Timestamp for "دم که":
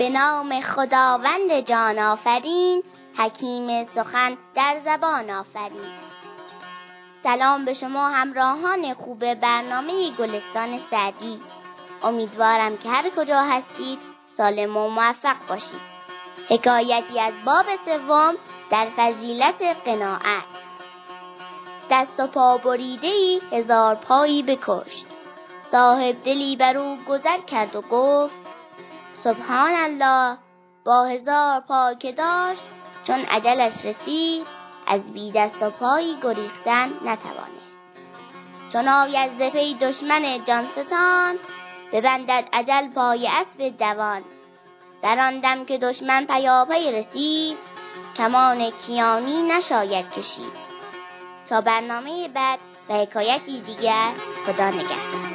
45.40-45.78